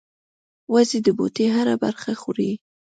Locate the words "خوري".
2.21-2.51